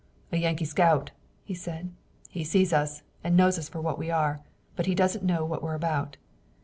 [0.31, 1.11] "A Yankee scout,"
[1.43, 1.91] he said.
[2.27, 4.39] "He sees us and knows us for what we are,
[4.75, 6.17] but he doesn't know what we're about."